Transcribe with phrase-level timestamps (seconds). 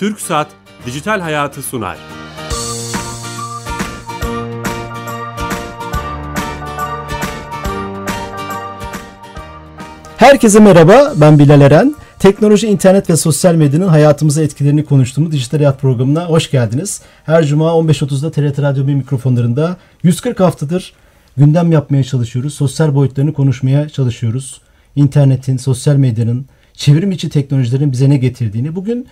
[0.00, 0.48] Türk Saat
[0.86, 1.98] Dijital Hayatı sunar.
[10.16, 11.94] Herkese merhaba, ben Bilal Eren.
[12.18, 17.02] Teknoloji, internet ve sosyal medyanın hayatımıza etkilerini konuştuğumuz Dijital Hayat programına hoş geldiniz.
[17.26, 20.92] Her cuma 15.30'da TRT Radyo 1 mikrofonlarında 140 haftadır
[21.36, 22.54] gündem yapmaya çalışıyoruz.
[22.54, 24.60] Sosyal boyutlarını konuşmaya çalışıyoruz.
[24.96, 28.76] İnternetin, sosyal medyanın, çevrim içi teknolojilerin bize ne getirdiğini.
[28.76, 29.06] Bugün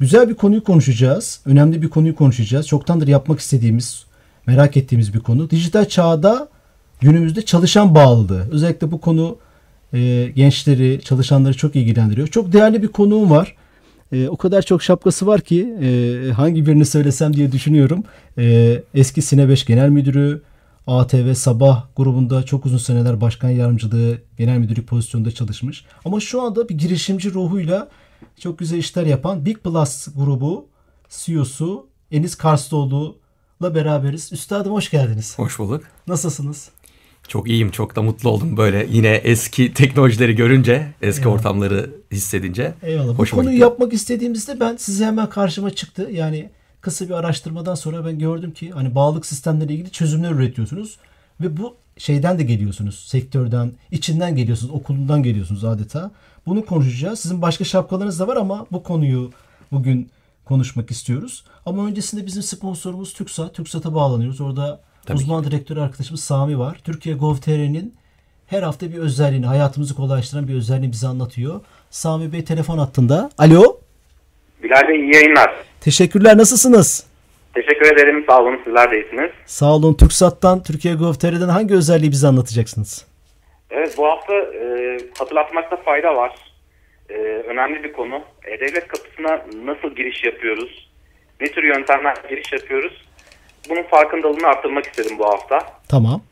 [0.00, 1.40] güzel bir konuyu konuşacağız.
[1.46, 2.66] Önemli bir konuyu konuşacağız.
[2.66, 4.04] Çoktandır yapmak istediğimiz,
[4.46, 5.50] merak ettiğimiz bir konu.
[5.50, 6.48] Dijital çağda
[7.00, 8.46] günümüzde çalışan bağlılığı.
[8.50, 9.38] Özellikle bu konu
[9.94, 12.28] e, gençleri, çalışanları çok ilgilendiriyor.
[12.28, 13.54] Çok değerli bir konuğum var.
[14.12, 18.04] E, o kadar çok şapkası var ki e, hangi birini söylesem diye düşünüyorum.
[18.38, 20.42] E, eski Sine 5 Genel Müdürü,
[20.86, 25.84] ATV Sabah grubunda çok uzun seneler başkan yardımcılığı, genel müdürlük pozisyonunda çalışmış.
[26.04, 27.88] Ama şu anda bir girişimci ruhuyla
[28.40, 30.66] çok güzel işler yapan Big Plus grubu
[31.08, 34.32] CEO'su Enis Karslıoğlu'la beraberiz.
[34.32, 35.38] Üstadım hoş geldiniz.
[35.38, 35.84] Hoş bulduk.
[36.06, 36.68] Nasılsınız?
[37.28, 41.34] Çok iyiyim, çok da mutlu oldum böyle yine eski teknolojileri görünce, eski Eyvallah.
[41.34, 42.74] ortamları hissedince.
[42.82, 43.18] Eyvallah.
[43.18, 43.62] Bu konuyu gitti.
[43.62, 46.08] yapmak istediğimizde ben size hemen karşıma çıktı.
[46.12, 50.98] Yani kısa bir araştırmadan sonra ben gördüm ki hani bağlılık sistemleriyle ilgili çözümler üretiyorsunuz
[51.40, 53.04] ve bu şeyden de geliyorsunuz.
[53.08, 56.10] Sektörden, içinden geliyorsunuz, okulundan geliyorsunuz adeta.
[56.46, 57.20] Bunu konuşacağız.
[57.20, 59.30] Sizin başka şapkalarınız da var ama bu konuyu
[59.72, 60.10] bugün
[60.44, 61.44] konuşmak istiyoruz.
[61.66, 63.54] Ama öncesinde bizim sponsorumuz TürkSat.
[63.54, 64.40] TürkSat'a bağlanıyoruz.
[64.40, 65.50] Orada Tabii uzman ki.
[65.50, 66.80] direktör arkadaşımız Sami var.
[66.84, 67.94] Türkiye Gov.tr'nin
[68.46, 71.60] her hafta bir özelliğini, hayatımızı kolaylaştıran bir özelliğini bize anlatıyor.
[71.90, 73.30] Sami Bey telefon hattında.
[73.38, 73.80] Alo.
[74.62, 75.50] Bilal Bey iyi yayınlar.
[75.80, 76.38] Teşekkürler.
[76.38, 77.04] Nasılsınız?
[77.54, 78.24] Teşekkür ederim.
[78.28, 78.58] Sağ olun.
[78.64, 79.30] Sizler de iyisiniz.
[79.46, 79.94] Sağ olun.
[79.94, 83.04] TürkSat'tan, Türkiye Gov.tr'den hangi özelliği bize anlatacaksınız?
[83.70, 86.34] Evet bu hafta e, hatırlatmakta fayda var.
[87.10, 88.24] E, önemli bir konu.
[88.44, 90.90] E-Devlet kapısına nasıl giriş yapıyoruz?
[91.40, 93.06] Ne tür yöntemler giriş yapıyoruz?
[93.68, 95.58] Bunun farkındalığını arttırmak istedim bu hafta.
[95.88, 96.22] Tamam.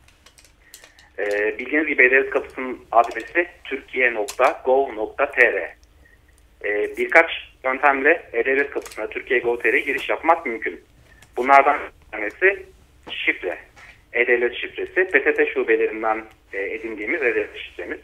[1.19, 5.41] E, bildiğiniz gibi E-Devlet kapısının adresi türkiye.gov.tr
[6.65, 7.31] e, Birkaç
[7.63, 10.81] yöntemle E-Devlet kapısına Türkiye Gov.tr'ye giriş yapmak mümkün.
[11.37, 12.65] Bunlardan bir tanesi
[13.11, 13.57] şifre.
[14.15, 17.99] E-Devlet şifresi PTT şubelerinden e, edindiğimiz E-Devlet şifremiz.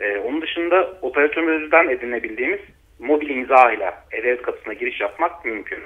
[0.00, 2.60] E, onun dışında operatörümüzden edinebildiğimiz
[2.98, 5.82] mobil imza ile E-Devlet kapısına giriş yapmak mümkün.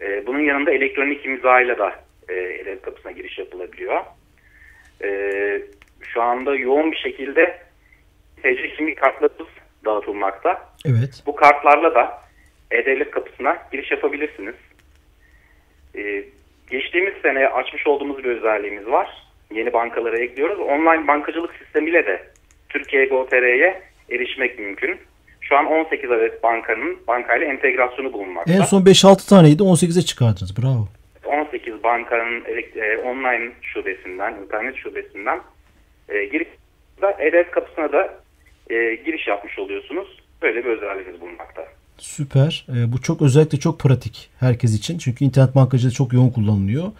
[0.00, 1.92] E, bunun yanında elektronik imza ile de
[2.28, 4.00] e, E-Devlet kapısına giriş yapılabiliyor.
[5.04, 5.08] E,
[6.02, 7.58] şu anda yoğun bir şekilde
[8.42, 9.32] TC kimlik kartları
[9.84, 10.68] dağıtılmakta.
[10.86, 11.22] Evet.
[11.26, 12.22] Bu kartlarla da
[12.70, 14.54] E-Devlet kapısına giriş yapabilirsiniz.
[15.96, 16.24] Ee,
[16.70, 19.08] geçtiğimiz sene açmış olduğumuz bir özelliğimiz var.
[19.54, 20.60] Yeni bankalara ekliyoruz.
[20.60, 22.22] Online bankacılık sistemiyle de
[22.68, 24.96] Türkiye Go.tr'ye erişmek mümkün.
[25.40, 28.52] Şu an 18 adet bankanın bankayla entegrasyonu bulunmakta.
[28.52, 30.56] En son 5-6 taneydi 18'e çıkardınız.
[30.62, 30.88] Bravo.
[31.24, 32.44] 18 bankanın
[32.76, 35.40] e, online şubesinden, internet şubesinden
[36.08, 36.48] e, girip
[37.18, 38.14] e kapısına da
[38.70, 40.22] e, giriş yapmış oluyorsunuz.
[40.42, 41.64] Böyle bir özelliğimiz bulunmakta.
[42.02, 42.66] Süper.
[42.76, 44.98] E, bu çok özellikle çok pratik herkes için.
[44.98, 46.92] Çünkü internet bankacılığı çok yoğun kullanılıyor.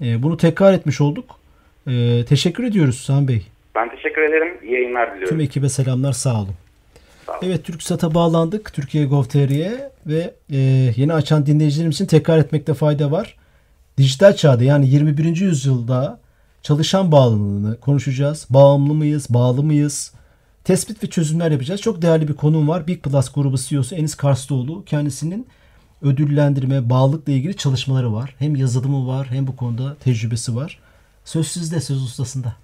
[0.00, 1.38] E, bunu tekrar etmiş olduk.
[1.86, 3.46] E, teşekkür ediyoruz Sami Bey.
[3.74, 4.48] Ben teşekkür ederim.
[4.62, 5.28] İyi yayınlar diliyorum.
[5.28, 6.12] Tüm ekibe selamlar.
[6.12, 6.54] Sağ olun.
[7.26, 7.40] Sağ olun.
[7.42, 8.72] Evet TürkSat'a bağlandık.
[8.72, 10.56] Türkiye Gov.tr'ye ve e,
[10.96, 13.36] yeni açan dinleyicilerim için tekrar etmekte fayda var.
[13.98, 15.36] Dijital çağda yani 21.
[15.36, 16.20] yüzyılda
[16.62, 18.46] çalışan bağımlılığını konuşacağız.
[18.50, 19.26] Bağımlı mıyız?
[19.30, 20.12] Bağlı mıyız?
[20.66, 21.80] Tespit ve çözümler yapacağız.
[21.80, 22.86] Çok değerli bir konum var.
[22.86, 24.84] Big Plus grubu CEO'su Enis Karslıoğlu.
[24.84, 25.46] Kendisinin
[26.02, 28.34] ödüllendirme, bağlılıkla ilgili çalışmaları var.
[28.38, 30.78] Hem yazılımı var hem bu konuda tecrübesi var.
[31.24, 32.56] Söz sizde, söz ustasında.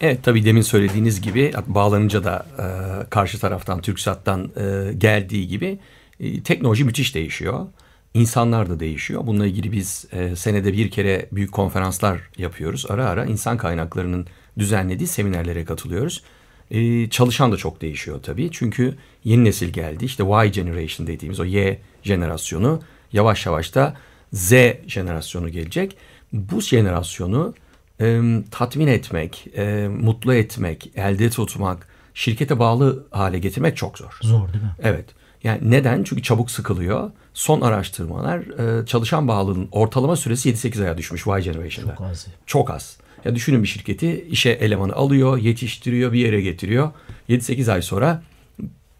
[0.00, 2.66] Evet tabii demin söylediğiniz gibi bağlanınca da e,
[3.10, 5.78] karşı taraftan TürkSat'tan e, geldiği gibi
[6.20, 7.66] e, teknoloji müthiş değişiyor.
[8.14, 9.26] İnsanlar da değişiyor.
[9.26, 12.86] Bununla ilgili biz e, senede bir kere büyük konferanslar yapıyoruz.
[12.88, 14.26] Ara ara insan kaynaklarının
[14.58, 16.22] düzenlediği seminerlere katılıyoruz.
[16.70, 18.48] Ee, çalışan da çok değişiyor tabii.
[18.52, 20.04] Çünkü yeni nesil geldi.
[20.04, 22.80] İşte Y generation dediğimiz o Y jenerasyonu
[23.12, 23.96] yavaş yavaş da
[24.32, 24.52] Z
[24.86, 25.96] jenerasyonu gelecek.
[26.32, 27.54] Bu jenerasyonu
[28.00, 28.20] e,
[28.50, 34.18] tatmin etmek, e, mutlu etmek, elde tutmak, şirkete bağlı hale getirmek çok zor.
[34.22, 34.74] Zor değil mi?
[34.82, 35.04] Evet.
[35.44, 36.04] Yani neden?
[36.04, 37.10] Çünkü çabuk sıkılıyor.
[37.34, 41.94] Son araştırmalar e, çalışan bağlılığın ortalama süresi 7-8 aya düşmüş Y Generation'da.
[41.96, 42.26] Çok az.
[42.46, 42.96] Çok az.
[43.24, 46.90] Ya düşünün bir şirketi işe elemanı alıyor, yetiştiriyor, bir yere getiriyor.
[47.28, 48.22] 7-8 ay sonra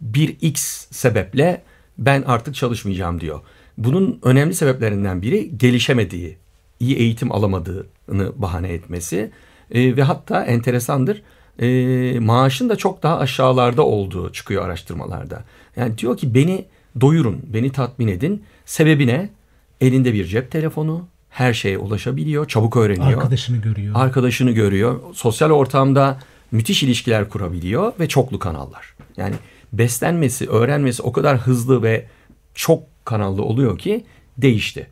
[0.00, 1.62] bir X sebeple
[1.98, 3.40] ben artık çalışmayacağım diyor.
[3.78, 6.36] Bunun önemli sebeplerinden biri gelişemediği,
[6.80, 9.30] iyi eğitim alamadığını bahane etmesi
[9.70, 11.22] e, ve hatta enteresandır
[11.58, 15.44] e, maaşın da çok daha aşağılarda olduğu çıkıyor araştırmalarda.
[15.76, 16.64] Yani diyor ki beni
[17.00, 18.42] doyurun, beni tatmin edin.
[18.64, 19.30] Sebebi ne?
[19.80, 23.18] Elinde bir cep telefonu, her şeye ulaşabiliyor, çabuk öğreniyor.
[23.18, 23.94] Arkadaşını görüyor.
[23.96, 25.00] Arkadaşını görüyor.
[25.14, 26.18] Sosyal ortamda
[26.52, 28.94] müthiş ilişkiler kurabiliyor ve çoklu kanallar.
[29.16, 29.34] Yani
[29.72, 32.06] beslenmesi, öğrenmesi o kadar hızlı ve
[32.54, 34.04] çok kanallı oluyor ki
[34.38, 34.86] değişti.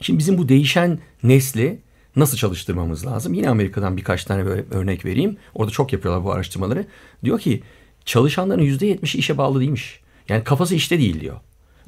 [0.00, 1.78] Şimdi bizim bu değişen nesli
[2.16, 3.34] nasıl çalıştırmamız lazım?
[3.34, 5.36] Yine Amerika'dan birkaç tane böyle örnek vereyim.
[5.54, 6.86] Orada çok yapıyorlar bu araştırmaları.
[7.24, 7.62] Diyor ki
[8.04, 10.00] çalışanların %70'i işe bağlı değilmiş.
[10.28, 11.36] Yani kafası işte değil diyor.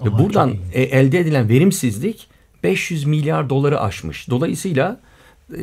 [0.05, 0.73] Ve Aman, buradan çok iyi.
[0.73, 2.29] e, elde edilen verimsizlik
[2.63, 4.31] 500 milyar doları aşmış.
[4.31, 5.01] Dolayısıyla
[5.53, 5.61] e,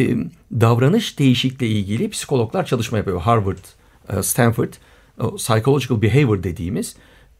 [0.00, 0.16] e,
[0.52, 3.20] davranış değişikliği ilgili psikologlar çalışma yapıyor.
[3.20, 3.58] Harvard,
[4.08, 4.72] e, Stanford,
[5.36, 6.96] psychological behavior dediğimiz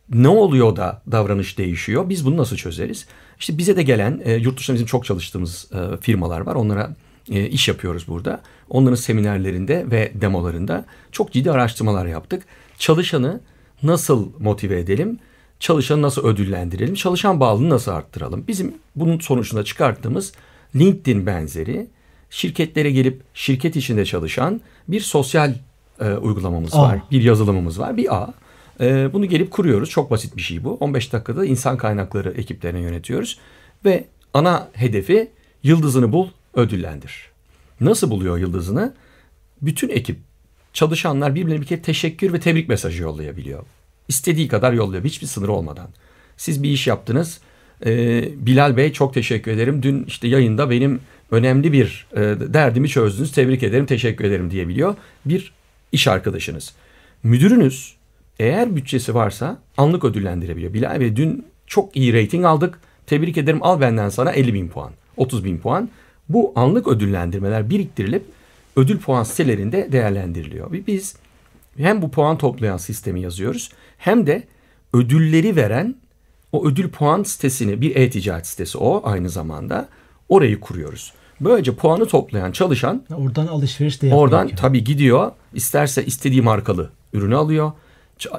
[0.09, 2.09] ne oluyor da davranış değişiyor?
[2.09, 3.07] Biz bunu nasıl çözeriz?
[3.39, 6.55] İşte bize de gelen e, yurt dışında bizim çok çalıştığımız e, firmalar var.
[6.55, 6.97] Onlara
[7.31, 8.41] e, iş yapıyoruz burada.
[8.71, 12.43] Onların seminerlerinde ve demolarında çok ciddi araştırmalar yaptık.
[12.79, 13.41] Çalışanı
[13.83, 15.19] nasıl motive edelim?
[15.65, 16.95] Çalışanı nasıl ödüllendirelim?
[16.95, 18.45] Çalışan bağlılığını nasıl arttıralım?
[18.49, 20.33] Bizim bunun sonucunda çıkarttığımız
[20.77, 21.87] LinkedIn benzeri
[22.31, 25.55] şirketlere gelip şirket içinde çalışan bir sosyal
[26.01, 26.83] e, uygulamamız Aa.
[26.83, 26.99] var.
[27.11, 27.97] Bir yazılımımız var.
[27.97, 28.35] Bir ağ.
[28.81, 29.91] E, bunu gelip kuruyoruz.
[29.91, 30.75] Çok basit bir şey bu.
[30.75, 33.39] 15 dakikada insan kaynakları ekiplerine yönetiyoruz.
[33.85, 35.31] Ve ana hedefi
[35.63, 37.31] yıldızını bul, ödüllendir.
[37.81, 38.95] Nasıl buluyor yıldızını?
[39.63, 40.19] Bütün ekip,
[40.73, 43.65] çalışanlar birbirine bir kere teşekkür ve tebrik mesajı yollayabiliyor.
[44.09, 45.05] İstediği kadar yolluyor.
[45.05, 45.89] Hiçbir sınır olmadan.
[46.37, 47.41] Siz bir iş yaptınız.
[47.87, 49.83] Ee, Bilal Bey çok teşekkür ederim.
[49.83, 52.21] Dün işte yayında benim önemli bir e,
[52.55, 53.33] derdimi çözdünüz.
[53.33, 54.95] Tebrik ederim, teşekkür ederim diyebiliyor.
[55.25, 55.53] Bir
[55.93, 56.75] iş arkadaşınız.
[57.23, 57.95] Müdürünüz
[58.39, 60.75] eğer bütçesi varsa anlık ödüllendirebiliyor.
[60.75, 62.81] Bilal Bey dün çok iyi rating aldık.
[63.07, 65.91] Tebrik ederim al benden sana 50 bin puan, 30 bin puan.
[66.29, 68.23] Bu anlık ödüllendirmeler biriktirilip
[68.77, 70.73] ödül puan sitelerinde değerlendiriliyor.
[70.87, 71.17] Biz
[71.77, 74.43] hem bu puan toplayan sistemi yazıyoruz hem de
[74.93, 75.95] ödülleri veren
[76.53, 79.89] o ödül puan sitesini bir e-ticaret sitesi o aynı zamanda
[80.29, 81.13] orayı kuruyoruz.
[81.41, 84.23] Böylece puanı toplayan çalışan Oradan alışveriş de yapmak.
[84.23, 84.55] Oradan yani.
[84.55, 85.33] tabii gidiyor.
[85.55, 87.73] isterse istediği markalı ürünü alıyor.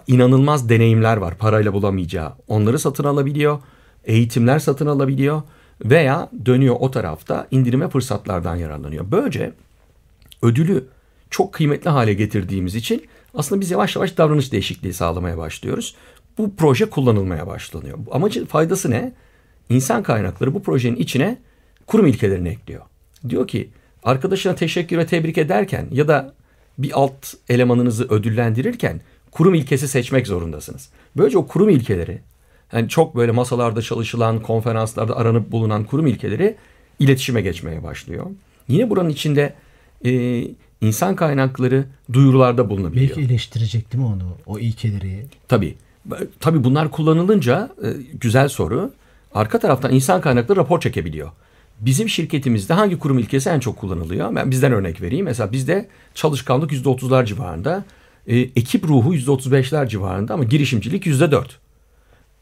[0.07, 2.33] İnanılmaz deneyimler var parayla bulamayacağı.
[2.47, 3.59] Onları satın alabiliyor.
[4.05, 5.41] Eğitimler satın alabiliyor.
[5.85, 9.05] Veya dönüyor o tarafta indirime fırsatlardan yararlanıyor.
[9.11, 9.53] Böylece
[10.41, 10.87] ödülü
[11.29, 15.95] çok kıymetli hale getirdiğimiz için aslında biz yavaş yavaş davranış değişikliği sağlamaya başlıyoruz.
[16.37, 17.97] Bu proje kullanılmaya başlanıyor.
[18.11, 19.13] Amacı faydası ne?
[19.69, 21.37] İnsan kaynakları bu projenin içine
[21.87, 22.81] kurum ilkelerini ekliyor.
[23.29, 23.69] Diyor ki
[24.03, 26.33] arkadaşına teşekkür ve tebrik ederken ya da
[26.77, 29.01] bir alt elemanınızı ödüllendirirken
[29.31, 30.89] kurum ilkesi seçmek zorundasınız.
[31.17, 32.21] Böylece o kurum ilkeleri
[32.73, 36.55] yani çok böyle masalarda çalışılan, konferanslarda aranıp bulunan kurum ilkeleri
[36.99, 38.25] iletişime geçmeye başlıyor.
[38.67, 39.53] Yine buranın içinde
[40.05, 40.11] e,
[40.85, 43.09] insan kaynakları duyurularda bulunabiliyor.
[43.09, 44.23] Belki eleştirecek değil mi onu?
[44.45, 45.25] O ilkeleri.
[45.47, 45.75] Tabii.
[46.39, 48.91] Tabii bunlar kullanılınca e, güzel soru.
[49.33, 51.31] Arka taraftan insan kaynakları rapor çekebiliyor.
[51.79, 54.35] Bizim şirketimizde hangi kurum ilkesi en çok kullanılıyor?
[54.35, 55.25] Ben bizden örnek vereyim.
[55.25, 57.83] Mesela bizde çalışkanlık %30'lar civarında,
[58.27, 61.45] e, ekip ruhu %35'ler civarında ama girişimcilik %4.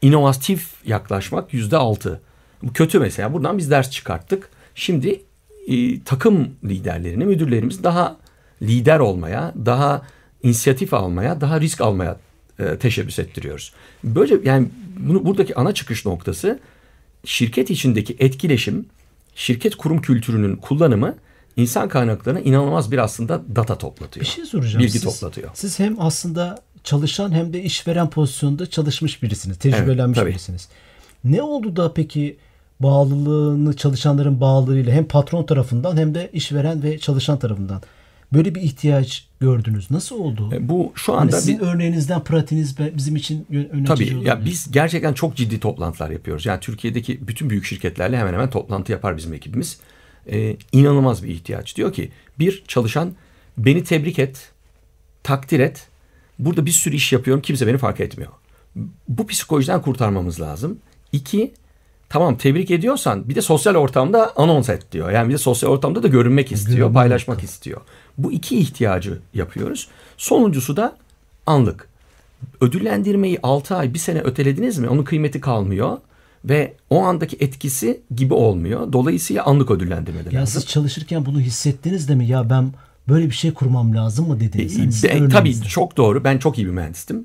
[0.02, 2.20] İnovatif yaklaşmak %6.
[2.62, 3.32] Bu kötü mesela.
[3.32, 4.48] Buradan biz ders çıkarttık.
[4.74, 5.22] Şimdi
[5.68, 8.16] e, takım liderlerini, müdürlerimiz daha
[8.68, 10.02] lider olmaya, daha
[10.42, 12.16] inisiyatif almaya, daha risk almaya
[12.58, 13.72] e, teşebbüs ettiriyoruz.
[14.04, 14.68] Böylece yani
[14.98, 16.58] bunu buradaki ana çıkış noktası
[17.24, 18.86] şirket içindeki etkileşim,
[19.34, 21.14] şirket kurum kültürünün kullanımı
[21.56, 24.26] insan kaynaklarına inanılmaz bir aslında data toplatıyor.
[24.26, 24.78] Bir şey soracağım.
[24.78, 25.50] Bilgi siz, toplatıyor.
[25.54, 29.58] Siz hem aslında çalışan hem de işveren pozisyonda çalışmış birisiniz.
[29.58, 30.30] Tecrübelenmiş tabii.
[30.30, 30.68] birisiniz.
[31.24, 32.36] Ne oldu da peki
[32.80, 37.82] bağlılığını çalışanların bağlılığıyla hem patron tarafından hem de işveren ve çalışan tarafından
[38.34, 39.90] böyle bir ihtiyaç gördünüz.
[39.90, 40.50] Nasıl oldu?
[40.52, 45.12] E, Bu şu anda sizin bir, örneğiniz pratiğiniz bizim için önerici Tabii ya biz gerçekten
[45.12, 46.46] çok ciddi toplantılar yapıyoruz.
[46.46, 49.78] Yani Türkiye'deki bütün büyük şirketlerle hemen hemen toplantı yapar bizim ekibimiz.
[50.30, 51.76] Ee, inanılmaz bir ihtiyaç.
[51.76, 53.12] Diyor ki bir çalışan
[53.58, 54.52] beni tebrik et,
[55.22, 55.86] takdir et.
[56.38, 58.32] Burada bir sürü iş yapıyorum kimse beni fark etmiyor.
[59.08, 60.78] Bu psikolojiden kurtarmamız lazım.
[61.12, 61.54] İki
[62.08, 65.10] tamam tebrik ediyorsan bir de sosyal ortamda anons et diyor.
[65.10, 67.80] Yani bir de sosyal ortamda da görünmek istiyor, Görünmek paylaşmak istiyor.
[68.18, 69.88] Bu iki ihtiyacı yapıyoruz.
[70.16, 70.96] Sonuncusu da
[71.46, 71.88] anlık
[72.60, 75.98] ödüllendirmeyi 6 ay bir sene ötelediniz mi onun kıymeti kalmıyor
[76.44, 78.92] ve o andaki etkisi gibi olmuyor.
[78.92, 80.60] Dolayısıyla anlık ödüllendirme de Ya lazım.
[80.60, 82.26] siz çalışırken bunu hissettiniz de mi?
[82.26, 82.72] Ya ben
[83.08, 84.78] böyle bir şey kurmam lazım mı dediniz?
[84.78, 85.68] Hani sizin Ben- tabii örneğinizde.
[85.68, 86.24] çok doğru.
[86.24, 87.24] Ben çok iyi bir mühendistim.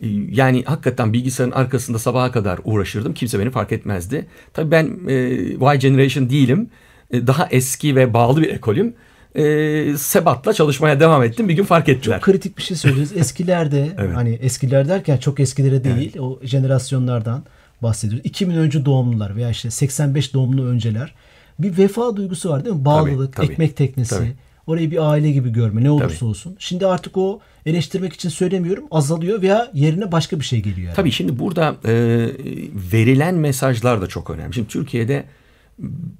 [0.00, 3.14] Ee, Yani hakikaten bilgisayarın arkasında sabaha kadar uğraşırdım.
[3.14, 4.26] Kimse beni fark etmezdi.
[4.54, 5.12] Tabii ben e,
[5.72, 6.68] Y Generation değilim.
[7.10, 8.94] E, daha eski ve bağlı bir ekolüm.
[9.34, 11.48] E, sebatla çalışmaya devam ettim.
[11.48, 12.16] Bir gün fark ettiler.
[12.16, 13.12] Çok kritik bir şey söylüyoruz.
[13.16, 14.16] Eskilerde Evet.
[14.16, 17.42] hani eskiler derken çok eskilere değil o jenerasyonlardan
[17.82, 18.26] bahsediyoruz.
[18.26, 21.14] 2000 önce doğumlular veya işte 85 doğumlu önceler
[21.58, 22.84] bir vefa duygusu var değil mi?
[22.84, 23.46] Bağlılık, tabii.
[23.46, 24.14] ekmek teknesi.
[24.14, 24.34] Tabii.
[24.66, 26.24] Orayı bir aile gibi görme ne olursa Tabii.
[26.24, 26.56] olsun.
[26.58, 30.86] Şimdi artık o eleştirmek için söylemiyorum azalıyor veya yerine başka bir şey geliyor.
[30.86, 30.96] Yani.
[30.96, 31.92] Tabii şimdi burada e,
[32.92, 34.54] verilen mesajlar da çok önemli.
[34.54, 35.24] Şimdi Türkiye'de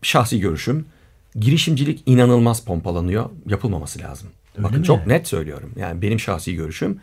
[0.03, 0.87] şahsi görüşüm
[1.35, 3.31] girişimcilik inanılmaz pompalanıyor.
[3.47, 4.29] Yapılmaması lazım.
[4.59, 4.85] Bakın mi?
[4.85, 5.73] çok net söylüyorum.
[5.77, 7.01] Yani benim şahsi görüşüm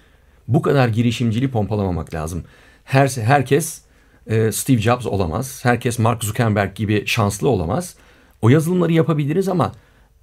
[0.48, 2.44] bu kadar girişimciliği pompalamamak lazım.
[2.84, 3.82] Her herkes
[4.27, 5.60] e, Steve Jobs olamaz.
[5.63, 7.96] Herkes Mark Zuckerberg gibi şanslı olamaz.
[8.41, 9.72] O yazılımları yapabiliriz ama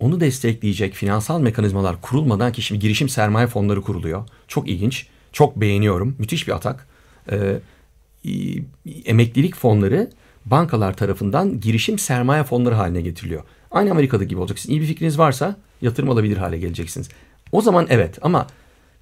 [0.01, 4.29] onu destekleyecek finansal mekanizmalar kurulmadan ki şimdi girişim sermaye fonları kuruluyor.
[4.49, 5.07] Çok ilginç.
[5.33, 6.17] Çok beğeniyorum.
[6.19, 6.89] Müthiş bir atak.
[7.31, 7.59] E,
[9.05, 10.11] emeklilik fonları
[10.45, 13.43] bankalar tarafından girişim sermaye fonları haline getiriliyor.
[13.73, 14.59] Aynı Amerika'da gibi olacak.
[14.59, 17.09] Sizin iyi bir fikriniz varsa yatırım alabilir hale geleceksiniz.
[17.53, 18.47] O zaman evet ama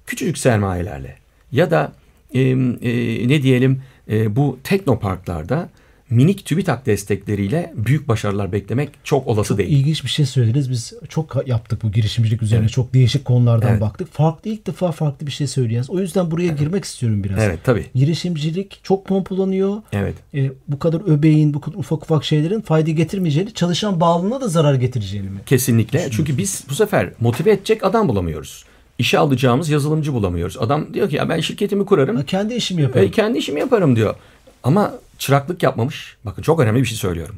[0.05, 1.17] küçücük sermayelerle
[1.51, 1.93] ya da
[2.33, 5.69] e, e, ne diyelim e, bu teknoparklarda
[6.11, 9.69] minik TÜBİTAK destekleriyle büyük başarılar beklemek çok olası değil.
[9.69, 10.71] İlginç bir şey söylediniz.
[10.71, 12.63] Biz çok yaptık bu girişimcilik üzerine.
[12.63, 12.73] Evet.
[12.73, 13.81] Çok değişik konulardan Evet.
[13.81, 14.13] baktık.
[14.13, 15.89] Farklı ilk defa farklı bir şey söyleyeceğiz.
[15.89, 17.43] O yüzden buraya girmek istiyorum biraz.
[17.43, 17.85] Evet tabii.
[17.95, 19.81] Girişimcilik çok pompalanıyor.
[19.93, 20.15] Evet.
[20.33, 24.73] E, bu kadar öbeğin, bu kadar ufak ufak şeylerin fayda getirmeyeceğini, çalışan bağlılığına da zarar
[24.73, 25.39] getireceğini mi?
[25.45, 26.07] Kesinlikle.
[26.11, 28.65] Çünkü biz bu sefer motive edecek adam bulamıyoruz.
[28.97, 30.57] İşe alacağımız yazılımcı bulamıyoruz.
[30.59, 32.15] Adam diyor ki ya ben şirketimi kurarım.
[32.15, 33.07] Ha, kendi işimi yaparım.
[33.07, 34.15] E, kendi işimi yaparım diyor.
[34.63, 36.17] Ama çıraklık yapmamış.
[36.25, 37.35] Bakın çok önemli bir şey söylüyorum.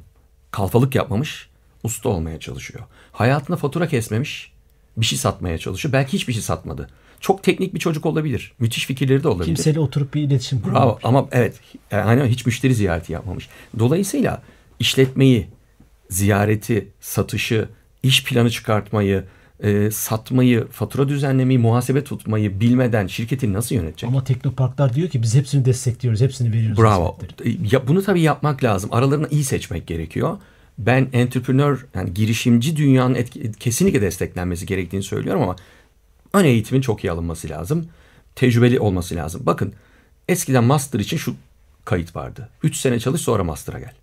[0.51, 1.49] Kalfalık yapmamış.
[1.83, 2.83] Usta olmaya çalışıyor.
[3.11, 4.51] Hayatında fatura kesmemiş.
[4.97, 5.93] Bir şey satmaya çalışıyor.
[5.93, 6.89] Belki hiçbir şey satmadı.
[7.19, 8.53] Çok teknik bir çocuk olabilir.
[8.59, 9.45] Müthiş fikirleri de olabilir.
[9.45, 10.63] Kimseyle oturup bir iletişim.
[10.65, 10.99] Bravo.
[11.03, 11.59] Ama evet.
[11.91, 13.49] Yani hiç müşteri ziyareti yapmamış.
[13.79, 14.41] Dolayısıyla
[14.79, 15.47] işletmeyi,
[16.09, 17.69] ziyareti, satışı,
[18.03, 19.23] iş planı çıkartmayı,
[19.63, 24.09] e, satmayı, fatura düzenlemeyi, muhasebe tutmayı bilmeden şirketi nasıl yönetecek?
[24.09, 26.77] Ama teknoparklar diyor ki biz hepsini destekliyoruz, hepsini veriyoruz.
[26.77, 27.17] Bravo.
[27.21, 27.75] hizmetleri.
[27.75, 28.89] Ya bunu tabii yapmak lazım.
[28.93, 30.37] Aralarını iyi seçmek gerekiyor.
[30.77, 35.55] Ben entrepreneur yani girişimci dünyanın etki- kesinlikle desteklenmesi gerektiğini söylüyorum ama
[36.33, 37.87] ön eğitimin çok iyi alınması lazım.
[38.35, 39.41] Tecrübeli olması lazım.
[39.45, 39.73] Bakın
[40.27, 41.35] eskiden master için şu
[41.85, 42.49] kayıt vardı.
[42.63, 43.93] 3 sene çalış sonra master'a gel.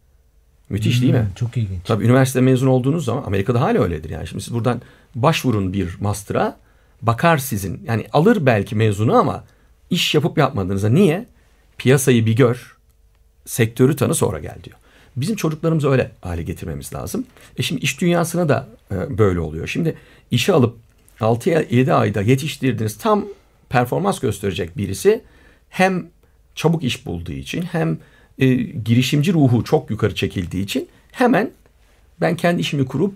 [0.71, 1.19] Müthiş değil mi?
[1.21, 1.81] Hmm, Çok ilginç.
[1.85, 4.27] Tabii üniversite mezun olduğunuz zaman Amerika'da hala öyledir yani.
[4.27, 4.83] Şimdi siz buradan
[5.15, 6.57] başvurun bir master'a
[7.03, 9.45] bakar sizin yani alır belki mezunu ama
[9.91, 11.27] iş yapıp yapmadığınıza niye?
[11.79, 12.77] Piyasayı bir gör,
[13.47, 14.77] sektörü tanı sonra gel diyor.
[15.17, 17.27] Bizim çocuklarımızı öyle hale getirmemiz lazım.
[17.57, 19.67] E şimdi iş dünyasına da e, böyle oluyor.
[19.67, 19.95] Şimdi
[20.31, 20.77] işe alıp
[21.21, 23.25] 6-7 ayda yetiştirdiğiniz tam
[23.69, 25.23] performans gösterecek birisi
[25.69, 26.07] hem
[26.55, 27.99] çabuk iş bulduğu için hem
[28.41, 31.51] e, girişimci ruhu çok yukarı çekildiği için hemen
[32.21, 33.15] ben kendi işimi kurup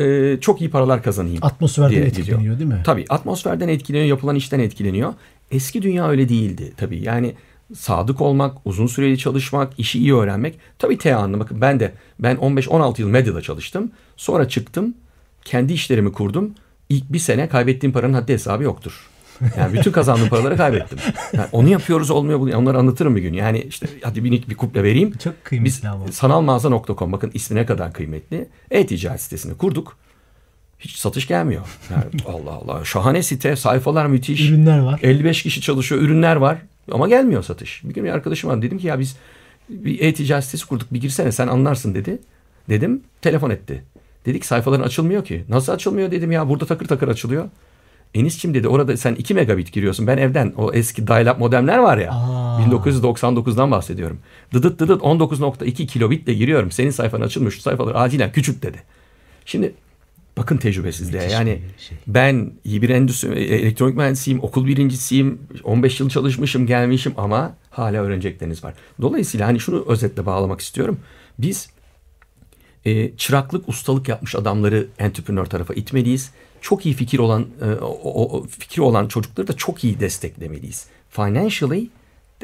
[0.00, 1.38] e, çok iyi paralar kazanayım.
[1.42, 2.58] Atmosferden diye etkileniyor gidiyor.
[2.58, 2.82] değil mi?
[2.84, 5.14] Tabii atmosferden etkileniyor, yapılan işten etkileniyor.
[5.50, 7.02] Eski dünya öyle değildi tabii.
[7.02, 7.34] Yani
[7.74, 10.58] sadık olmak, uzun süreli çalışmak, işi iyi öğrenmek.
[10.78, 11.40] Tabii teanlı.
[11.40, 13.90] Bakın ben de ben 15-16 yıl medyada çalıştım.
[14.16, 14.94] Sonra çıktım.
[15.44, 16.54] Kendi işlerimi kurdum.
[16.88, 19.10] İlk bir sene kaybettiğim paranın haddi hesabı yoktur.
[19.58, 20.98] Yani bütün kazandığım paraları kaybettim.
[21.32, 22.40] Yani onu yapıyoruz olmuyor.
[22.40, 23.32] bu- Onları anlatırım bir gün.
[23.34, 25.12] Yani işte hadi bir, bir kuple vereyim.
[25.18, 26.12] Çok kıymetli Biz ama.
[26.12, 28.48] sanalmağaza.com bakın ismi ne kadar kıymetli.
[28.70, 29.96] E-ticaret sitesini kurduk.
[30.78, 31.62] Hiç satış gelmiyor.
[31.90, 32.84] Yani Allah Allah.
[32.84, 33.56] Şahane site.
[33.56, 34.48] Sayfalar müthiş.
[34.50, 35.00] Ürünler var.
[35.02, 36.00] 55 kişi çalışıyor.
[36.02, 36.58] Ürünler var.
[36.92, 37.84] Ama gelmiyor satış.
[37.84, 38.62] Bir gün bir arkadaşım var.
[38.62, 39.16] Dedim ki ya biz
[39.68, 40.92] bir e-ticaret sitesi kurduk.
[40.92, 42.18] Bir girsene sen anlarsın dedi.
[42.68, 43.00] Dedim.
[43.22, 43.82] Telefon etti.
[44.26, 45.44] Dedik sayfaların açılmıyor ki.
[45.48, 46.48] Nasıl açılmıyor dedim ya.
[46.48, 47.44] Burada takır takır açılıyor.
[48.14, 50.06] Enis'cim dedi orada sen 2 megabit giriyorsun.
[50.06, 52.12] Ben evden o eski dial-up modemler var ya.
[52.12, 52.60] Aa.
[52.60, 54.18] 1999'dan bahsediyorum.
[54.54, 56.70] Dıdıt dıdıt 19.2 kilobitle giriyorum.
[56.70, 57.52] Senin sayfan açılmıyor.
[57.52, 58.82] Şu sayfaları acilen küçült dedi.
[59.44, 59.74] Şimdi
[60.36, 61.22] bakın tecrübesizliğe.
[61.22, 61.98] Müthiş Yani şey.
[62.06, 68.02] ben iyi bir endüstri, e, elektronik mühendisiyim, okul birincisiyim, 15 yıl çalışmışım, gelmişim ama hala
[68.02, 68.74] öğrenecekleriniz var.
[69.00, 70.98] Dolayısıyla hani şunu özetle bağlamak istiyorum.
[71.38, 71.70] Biz
[72.84, 76.30] e, çıraklık, ustalık yapmış adamları entrepreneur tarafa itmeliyiz.
[76.66, 80.86] Çok iyi fikir olan e, o, o- fikri olan çocukları da çok iyi desteklemeliyiz.
[81.10, 81.88] Financially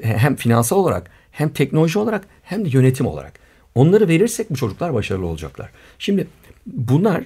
[0.03, 3.33] hem finansal olarak hem teknoloji olarak hem de yönetim olarak.
[3.75, 5.71] Onları verirsek bu çocuklar başarılı olacaklar.
[5.99, 6.27] Şimdi
[6.67, 7.25] bunlar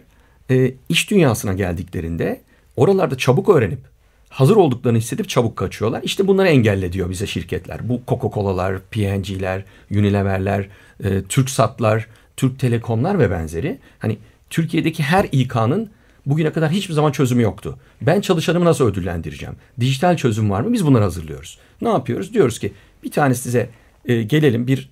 [0.50, 2.40] e, iş dünyasına geldiklerinde
[2.76, 3.80] oralarda çabuk öğrenip
[4.28, 6.02] hazır olduklarını hissedip çabuk kaçıyorlar.
[6.02, 7.88] İşte bunları engelle diyor bize şirketler.
[7.88, 10.68] Bu Coca-Cola'lar, P&G'ler, Unilever'ler,
[11.04, 13.78] e, Türksatlar, Türk Telekomlar ve benzeri.
[13.98, 14.18] Hani
[14.50, 15.95] Türkiye'deki her İK'nın
[16.26, 17.78] bugüne kadar hiçbir zaman çözümü yoktu.
[18.02, 19.54] Ben çalışanımı nasıl ödüllendireceğim?
[19.80, 20.72] Dijital çözüm var mı?
[20.72, 21.58] Biz bunları hazırlıyoruz.
[21.80, 22.34] Ne yapıyoruz?
[22.34, 22.72] Diyoruz ki
[23.04, 23.70] bir tanesi size
[24.04, 24.90] e, gelelim bir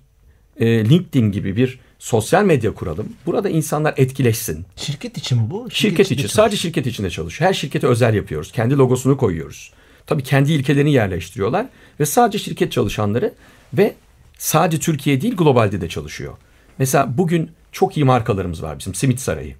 [0.59, 3.13] e, LinkedIn gibi bir sosyal medya kuralım.
[3.25, 4.65] Burada insanlar etkileşsin.
[4.75, 5.67] Şirket için mi bu?
[5.71, 6.27] Şirket, için.
[6.27, 7.49] Sadece şirket içinde çalışıyor.
[7.49, 8.51] Her şirkete özel yapıyoruz.
[8.51, 9.71] Kendi logosunu koyuyoruz.
[10.07, 11.65] Tabii kendi ilkelerini yerleştiriyorlar
[11.99, 13.33] ve sadece şirket çalışanları
[13.73, 13.95] ve
[14.37, 16.33] sadece Türkiye değil globalde de çalışıyor.
[16.77, 18.95] Mesela bugün çok iyi markalarımız var bizim.
[18.95, 19.55] Simit Sarayı.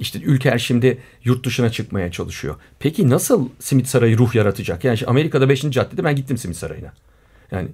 [0.00, 2.56] İşte ülke şimdi yurt dışına çıkmaya çalışıyor.
[2.78, 4.84] Peki nasıl Simit Sarayı ruh yaratacak?
[4.84, 5.60] Yani Amerika'da 5.
[5.60, 6.92] caddede ben gittim Simit Sarayı'na.
[7.50, 7.68] Yani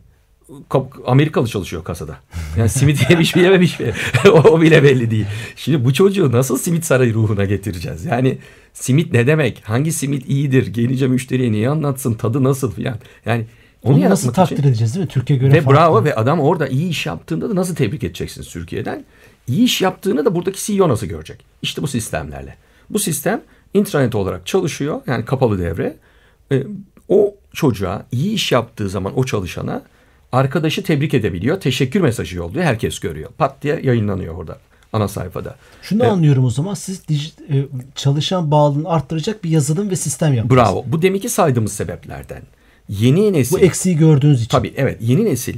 [1.07, 2.17] Amerikalı çalışıyor kasada.
[2.59, 3.93] Yani simit yemiş mi yememiş mi?
[4.33, 5.27] o bile belli değil.
[5.57, 8.05] Şimdi bu çocuğu nasıl simit sarayı ruhuna getireceğiz?
[8.05, 8.39] Yani
[8.73, 9.63] simit ne demek?
[9.65, 10.67] Hangi simit iyidir?
[10.67, 12.15] Gelince müşteriye niye anlatsın?
[12.15, 12.99] Tadı nasıl filan?
[13.27, 13.47] Yani
[13.85, 14.69] onu, onu nasıl takdir için.
[14.69, 15.09] edeceğiz değil mi?
[15.13, 15.77] Türkiye göre Ve farklı.
[15.81, 19.05] bravo ve adam orada iyi iş yaptığında da nasıl tebrik edeceksiniz Türkiye'den?
[19.49, 21.45] İyi iş yaptığını da buradaki CEO nasıl görecek?
[21.63, 22.57] İşte bu sistemlerle.
[22.91, 23.41] Bu sistem
[23.75, 25.01] intranet olarak çalışıyor.
[25.07, 25.97] Yani kapalı devre.
[26.53, 26.63] E,
[27.09, 29.83] o çocuğa iyi iş yaptığı zaman o çalışana
[30.33, 31.61] arkadaşı tebrik edebiliyor.
[31.61, 32.65] Teşekkür mesajı yolluyor.
[32.65, 33.31] Herkes görüyor.
[33.39, 34.59] Pat diye yayınlanıyor orada
[34.93, 35.57] ana sayfada.
[35.83, 36.13] Şunu evet.
[36.13, 40.63] anlıyorum o zaman siz dijit- e, çalışan bağlılığını arttıracak bir yazılım ve sistem yaptınız.
[40.63, 40.85] Bravo.
[40.87, 42.43] Bu deminki saydığımız sebeplerden.
[42.89, 43.57] Yeni nesil.
[43.57, 44.49] Bu eksiği gördüğünüz için.
[44.49, 44.99] Tabii evet.
[45.01, 45.57] Yeni nesil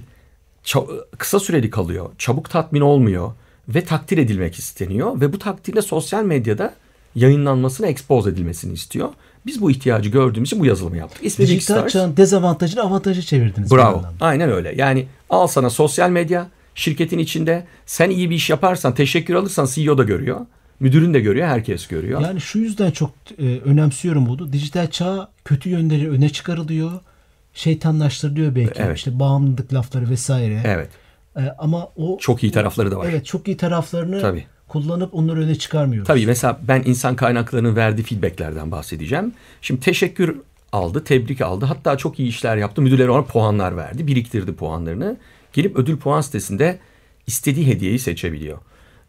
[1.18, 2.10] kısa süreli kalıyor.
[2.18, 3.32] Çabuk tatmin olmuyor
[3.68, 6.74] ve takdir edilmek isteniyor ve bu takdirle sosyal medyada
[7.14, 9.08] yayınlanmasına expose edilmesini istiyor.
[9.46, 11.24] Biz bu ihtiyacı gördüğümüz için bu yazılımı yaptık.
[11.24, 13.70] İsmi Dijital çağın dezavantajını avantajı çevirdiniz.
[13.70, 14.02] Bravo.
[14.20, 14.74] Aynen öyle.
[14.76, 19.98] Yani al sana sosyal medya şirketin içinde sen iyi bir iş yaparsan teşekkür alırsan CEO
[19.98, 20.40] da görüyor.
[20.80, 22.20] Müdürün de görüyor, herkes görüyor.
[22.20, 24.52] Yani şu yüzden çok e, önemsiyorum bunu.
[24.52, 26.90] Dijital çağ kötü yönleri öne çıkarılıyor.
[27.56, 28.82] Şeytanlaştırılıyor belki.
[28.82, 28.96] Evet.
[28.96, 30.62] İşte bağımlılık lafları vesaire.
[30.64, 30.88] Evet.
[31.36, 33.06] E, ama o çok iyi tarafları da var.
[33.10, 36.06] Evet, çok iyi taraflarını Tabii kullanıp onları öne çıkarmıyoruz.
[36.06, 39.32] Tabii mesela ben insan kaynaklarının verdiği feedbacklerden bahsedeceğim.
[39.62, 40.36] Şimdi teşekkür
[40.72, 41.64] aldı, tebrik aldı.
[41.64, 42.82] Hatta çok iyi işler yaptı.
[42.82, 45.16] Müdürleri ona puanlar verdi, biriktirdi puanlarını.
[45.52, 46.78] Gelip ödül puan sitesinde
[47.26, 48.58] istediği hediyeyi seçebiliyor.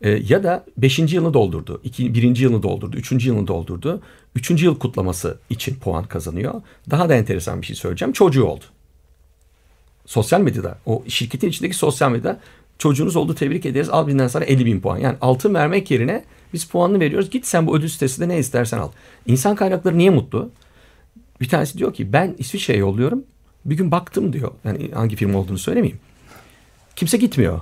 [0.02, 1.00] Ee, ya da 5.
[1.00, 2.14] yılını doldurdu, 2.
[2.14, 2.36] 1.
[2.36, 3.26] yılını doldurdu, 3.
[3.26, 4.02] yılını doldurdu.
[4.36, 4.64] 3.
[4.64, 6.62] yıl kutlaması için puan kazanıyor.
[6.90, 8.12] Daha da enteresan bir şey söyleyeceğim.
[8.14, 8.64] Çocuğu oldu.
[10.06, 12.40] Sosyal medyada, o şirketin içindeki sosyal medyada
[12.78, 14.98] çocuğunuz oldu tebrik ederiz al binden sonra 50 bin puan.
[14.98, 17.30] Yani altın vermek yerine biz puanını veriyoruz.
[17.30, 18.92] Git sen bu ödül sitesinde ne istersen al.
[19.26, 20.50] İnsan kaynakları niye mutlu?
[21.42, 23.24] Bir tanesi diyor ki ben İsviçre'ye yolluyorum.
[23.66, 24.52] Bir gün baktım diyor.
[24.64, 26.00] Yani hangi firma olduğunu söylemeyeyim.
[26.96, 27.62] Kimse gitmiyor.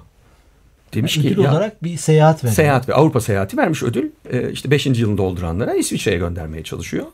[0.95, 2.55] Demiş yani ki ödül ya, olarak bir seyahat vermiş.
[2.55, 4.09] Seyahat ve Avrupa seyahati vermiş ödül.
[4.31, 4.85] Ee, işte 5.
[4.85, 7.05] yılını dolduranlara İsviçre'ye göndermeye çalışıyor.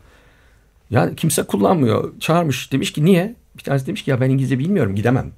[0.90, 2.20] Ya kimse kullanmıyor.
[2.20, 2.72] Çağırmış.
[2.72, 3.36] Demiş ki niye?
[3.58, 5.32] Bir tanesi demiş ki ya ben İngilizce bilmiyorum gidemem.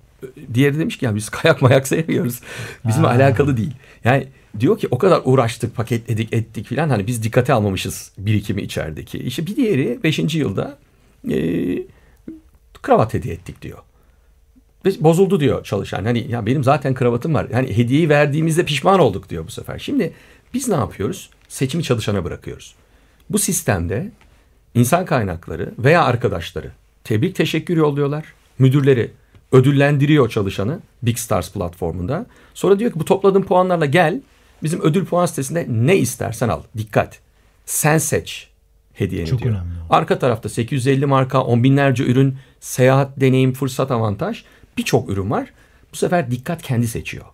[0.53, 2.39] Diğeri demiş ki ya biz kayak mayak sevmiyoruz.
[2.87, 3.73] Bizim alakalı değil.
[4.03, 4.27] Yani
[4.59, 6.89] diyor ki o kadar uğraştık, paketledik, ettik filan.
[6.89, 9.17] Hani biz dikkate almamışız birikimi içerideki.
[9.17, 10.35] İşte bir diğeri 5.
[10.35, 10.77] yılda
[11.31, 11.37] e,
[12.81, 13.77] kravat hediye ettik diyor.
[14.85, 16.05] Bozuldu diyor çalışan.
[16.05, 17.47] Hani ya benim zaten kravatım var.
[17.51, 19.79] Hani hediyeyi verdiğimizde pişman olduk diyor bu sefer.
[19.79, 20.13] Şimdi
[20.53, 21.29] biz ne yapıyoruz?
[21.47, 22.75] Seçimi çalışana bırakıyoruz.
[23.29, 24.11] Bu sistemde
[24.75, 26.71] insan kaynakları veya arkadaşları
[27.03, 28.25] tebrik teşekkür yolluyorlar.
[28.59, 29.11] Müdürleri
[29.51, 32.25] ödüllendiriyor çalışanı Big Stars platformunda.
[32.53, 34.21] Sonra diyor ki bu topladığın puanlarla gel
[34.63, 36.61] bizim ödül puan sitesinde ne istersen al.
[36.77, 37.19] Dikkat.
[37.65, 38.49] Sen seç
[38.93, 39.51] hediyeni Çok diyor.
[39.51, 39.69] önemli.
[39.89, 44.43] Arka tarafta 850 marka, on binlerce ürün, seyahat, deneyim, fırsat, avantaj
[44.77, 45.53] birçok ürün var.
[45.91, 47.25] Bu sefer dikkat kendi seçiyor.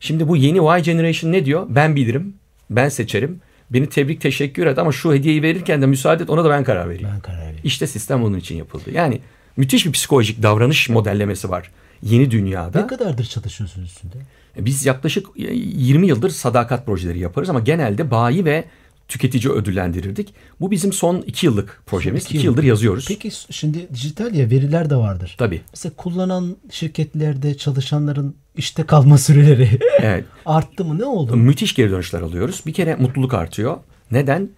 [0.00, 1.66] Şimdi bu yeni Y Generation ne diyor?
[1.68, 2.34] Ben bilirim,
[2.70, 3.40] ben seçerim.
[3.70, 6.88] Beni tebrik teşekkür et ama şu hediyeyi verirken de müsaade et ona da ben karar
[6.88, 7.08] vereyim.
[7.14, 7.60] Ben karar vereyim.
[7.64, 8.90] İşte sistem onun için yapıldı.
[8.92, 9.20] Yani
[9.56, 11.70] müthiş bir psikolojik davranış modellemesi var
[12.04, 12.80] yeni dünyada.
[12.80, 14.16] Ne kadardır çalışıyorsunuz üstünde?
[14.58, 18.64] Biz yaklaşık 20 yıldır sadakat projeleri yaparız ama genelde bayi ve
[19.08, 20.34] tüketici ödüllendirirdik.
[20.60, 22.24] Bu bizim son iki yıllık projemiz.
[22.24, 23.04] İki, iki yıldır yazıyoruz.
[23.08, 25.34] Peki şimdi dijital ya veriler de vardır.
[25.38, 25.60] Tabii.
[25.72, 30.24] Mesela kullanan şirketlerde çalışanların işte kalma süreleri evet.
[30.46, 30.98] arttı mı?
[30.98, 31.36] Ne oldu?
[31.36, 32.62] Müthiş geri dönüşler alıyoruz.
[32.66, 33.76] Bir kere mutluluk artıyor.
[34.10, 34.48] Neden?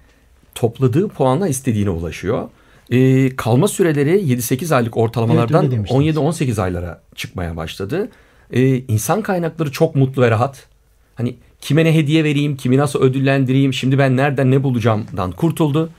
[0.54, 2.48] Topladığı puanla istediğine ulaşıyor.
[2.90, 8.09] Ee, kalma süreleri 7-8 aylık ortalamalardan evet, 17-18 aylara çıkmaya başladı.
[8.50, 10.66] Ee, insan kaynakları çok mutlu ve rahat.
[11.14, 15.90] Hani kime ne hediye vereyim, kimi nasıl ödüllendireyim, şimdi ben nereden ne bulacağımdan kurtuldu.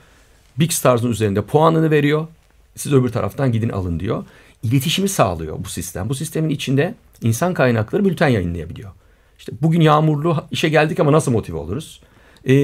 [0.58, 2.26] Big Stars'ın üzerinde puanını veriyor.
[2.76, 4.24] Siz öbür taraftan gidin alın diyor.
[4.62, 6.08] İletişimi sağlıyor bu sistem.
[6.08, 8.90] Bu sistemin içinde insan kaynakları bülten yayınlayabiliyor.
[9.38, 12.00] İşte bugün yağmurlu işe geldik ama nasıl motive oluruz?
[12.48, 12.54] Ee,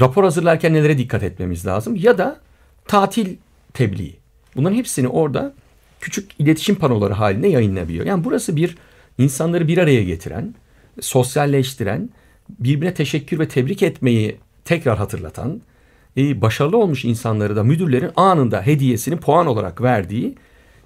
[0.00, 1.96] rapor hazırlarken nelere dikkat etmemiz lazım?
[1.96, 2.40] Ya da
[2.88, 3.36] tatil
[3.74, 4.16] tebliği.
[4.56, 5.54] Bunların hepsini orada
[6.00, 8.06] küçük iletişim panoları halinde yayınlayabiliyor.
[8.06, 8.76] Yani burası bir
[9.18, 10.54] insanları bir araya getiren,
[11.00, 12.10] sosyalleştiren,
[12.48, 15.60] birbirine teşekkür ve tebrik etmeyi tekrar hatırlatan,
[16.16, 20.34] e, başarılı olmuş insanları da müdürlerin anında hediyesini puan olarak verdiği,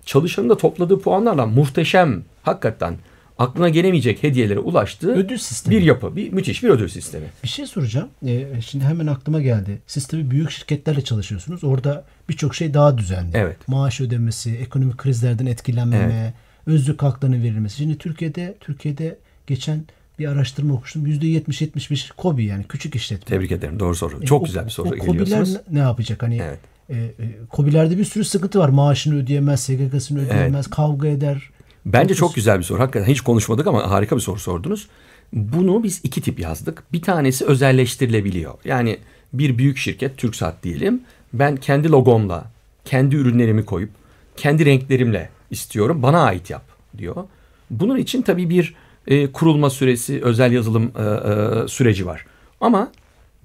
[0.05, 2.95] çalışanın da topladığı puanlarla muhteşem, hakikaten
[3.39, 5.77] aklına gelemeyecek hediyelere ulaştığı Ödül sistemi.
[5.77, 6.17] bir yapı.
[6.17, 7.25] Bir, müthiş bir ödül sistemi.
[7.43, 8.09] Bir şey soracağım.
[8.27, 9.79] Ee, şimdi hemen aklıma geldi.
[9.87, 11.65] Siz tabii büyük şirketlerle çalışıyorsunuz.
[11.65, 13.31] Orada birçok şey daha düzenli.
[13.35, 13.69] Evet.
[13.69, 16.35] Maaş ödemesi, ekonomik krizlerden etkilenmeme,
[16.67, 17.77] özlük haklarının verilmesi.
[17.77, 19.85] Şimdi Türkiye'de Türkiye'de geçen
[20.19, 21.07] bir araştırma okumuştum.
[21.07, 23.25] %70-75 KOBİ yani küçük işletme.
[23.37, 23.81] Tebrik ederim.
[23.81, 24.23] Doğru soru.
[24.23, 26.23] E, Çok o- güzel bir soru O KOBİ'ler ne- yapacak?
[26.23, 26.59] Hani Evet.
[26.91, 27.13] e, e,
[27.51, 28.69] KOBİ'lerde bir sürü sıkıntı var.
[28.69, 31.51] Maaşını ödeyemez, SGK'sını ödeyemez, kavga eder.
[31.87, 32.81] Bence çok güzel bir soru.
[32.81, 34.89] Hakikaten hiç konuşmadık ama harika bir soru sordunuz.
[35.33, 36.83] Bunu biz iki tip yazdık.
[36.93, 38.55] Bir tanesi özelleştirilebiliyor.
[38.65, 38.99] Yani
[39.33, 41.01] bir büyük şirket, TürkSat diyelim.
[41.33, 42.45] Ben kendi logomla,
[42.85, 43.91] kendi ürünlerimi koyup,
[44.37, 46.03] kendi renklerimle istiyorum.
[46.03, 46.63] Bana ait yap
[46.99, 47.17] diyor.
[47.71, 48.75] Bunun için tabii bir
[49.09, 52.27] e, kurulma süresi, özel yazılım e, e, süreci var.
[52.61, 52.93] Ama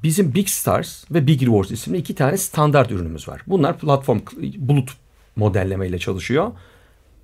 [0.04, 3.42] bizim Big Stars ve Big Rewards isimli iki tane standart ürünümüz var.
[3.48, 4.20] Bunlar platform
[4.58, 4.90] bulut
[5.36, 6.52] modellemeyle çalışıyor.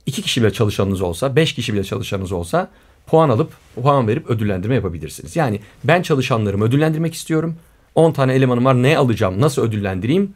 [0.05, 2.69] İki kişi bile çalışanınız olsa, beş kişi bile çalışanınız olsa
[3.07, 5.35] puan alıp puan verip ödüllendirme yapabilirsiniz.
[5.35, 7.55] Yani ben çalışanlarımı ödüllendirmek istiyorum.
[7.95, 10.33] 10 tane elemanım var ne alacağım, nasıl ödüllendireyim?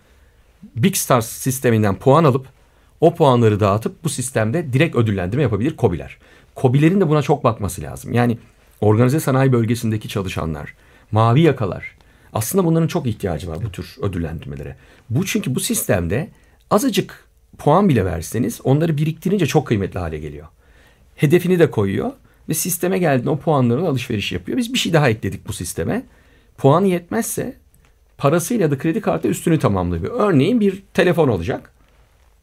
[0.76, 2.48] Big Stars sisteminden puan alıp
[3.02, 6.18] o puanları dağıtıp bu sistemde direkt ödüllendirme yapabilir KOBİ'ler.
[6.56, 8.14] KOBİ'lerin de buna çok bakması lazım.
[8.14, 8.38] Yani
[8.82, 10.74] organize sanayi bölgesindeki çalışanlar,
[11.12, 11.96] mavi yakalar
[12.34, 14.76] aslında bunların çok ihtiyacı var bu tür ödüllendirmelere.
[15.10, 16.30] Bu çünkü bu sistemde
[16.70, 20.48] azıcık puan bile verseniz onları biriktirince çok kıymetli hale geliyor.
[21.16, 22.12] Hedefini de koyuyor
[22.50, 24.58] ve sisteme geldiğinde o puanların alışveriş yapıyor.
[24.58, 26.04] Biz bir şey daha ekledik bu sisteme.
[26.58, 27.58] Puanı yetmezse
[28.18, 30.20] parasıyla da kredi kartı üstünü tamamlıyor.
[30.20, 31.74] Örneğin bir telefon olacak.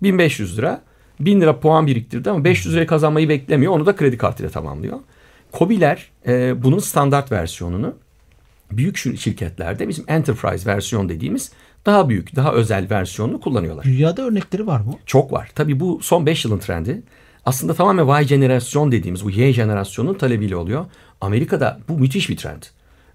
[0.02, 0.82] 1500 lira.
[1.20, 3.72] 1000 lira puan biriktirdi ama 500 liraya kazanmayı beklemiyor.
[3.72, 4.98] Onu da kredi kartıyla tamamlıyor.
[5.52, 7.94] Kobiler e, bunun standart versiyonunu
[8.72, 11.52] büyük şir- şirketlerde bizim enterprise versiyon dediğimiz
[11.86, 13.84] daha büyük, daha özel versiyonunu kullanıyorlar.
[13.84, 14.94] Dünyada örnekleri var mı?
[15.06, 15.50] Çok var.
[15.54, 17.02] Tabii bu son 5 yılın trendi.
[17.44, 20.86] Aslında tamamen Y jenerasyon dediğimiz bu Y jenerasyonun talebiyle oluyor.
[21.20, 22.62] Amerika'da bu müthiş bir trend.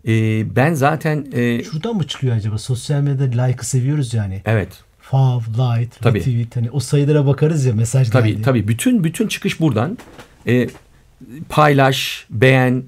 [0.08, 2.58] Ee, ben zaten e, Şuradan mı çıkıyor acaba?
[2.58, 4.42] Sosyal medyada like'ı seviyoruz yani.
[4.46, 4.70] evet
[5.16, 6.20] Fav, like, Tabii.
[6.20, 8.42] retweet hani o sayılara bakarız ya mesaj tabii geldi.
[8.42, 9.98] tabii bütün bütün çıkış buradan.
[10.48, 10.68] Ee,
[11.50, 12.84] paylaş, beğen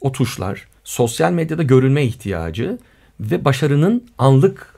[0.00, 2.78] o tuşlar, sosyal medyada görülme ihtiyacı
[3.20, 4.74] ve başarının anlık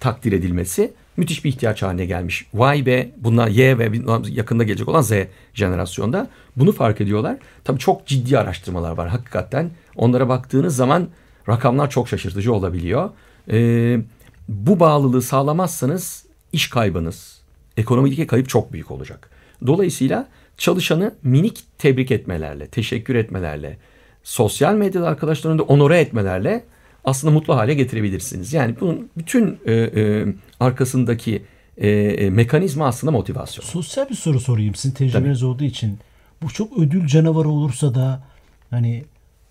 [0.00, 2.46] takdir edilmesi müthiş bir ihtiyaç haline gelmiş.
[2.54, 3.92] Y ve bunlar Y ve
[4.28, 5.12] yakında gelecek olan Z
[5.54, 7.36] jenerasyonda bunu fark ediyorlar.
[7.64, 9.70] Tabii çok ciddi araştırmalar var hakikaten.
[9.96, 11.08] Onlara baktığınız zaman
[11.48, 13.10] rakamlar çok şaşırtıcı olabiliyor.
[13.50, 14.00] Ee,
[14.48, 16.23] bu bağlılığı sağlamazsanız
[16.54, 17.40] iş kaybınız,
[17.76, 19.30] ekonomideki kayıp çok büyük olacak.
[19.66, 23.78] Dolayısıyla çalışanı minik tebrik etmelerle, teşekkür etmelerle,
[24.22, 26.64] sosyal medyada arkadaşlarını da onore etmelerle
[27.04, 28.52] aslında mutlu hale getirebilirsiniz.
[28.52, 30.26] Yani bunun bütün e, e,
[30.60, 31.42] arkasındaki
[31.78, 33.64] e, e, mekanizma aslında motivasyon.
[33.64, 35.98] Sosyal bir soru sorayım sizin tecrübeniz olduğu için.
[36.42, 38.22] Bu çok ödül canavarı olursa da
[38.70, 39.04] hani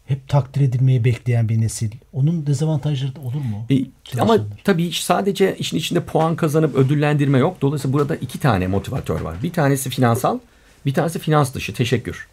[0.06, 1.92] hep takdir edilmeyi bekleyen bir nesil.
[2.14, 3.66] Onun dezavantajları da olur mu?
[3.72, 3.86] E,
[4.22, 7.58] ama tabii sadece işin içinde puan kazanıp ödüllendirme yok.
[7.62, 9.36] Dolayısıyla burada iki tane motivatör var.
[9.44, 10.40] Bir tanesi finansal,
[10.86, 12.28] bir tanesi finans dışı, teşekkür.